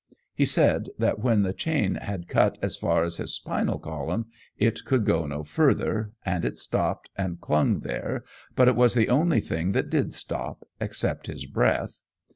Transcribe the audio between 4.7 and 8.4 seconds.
could go no farther, and it stopped and clung there,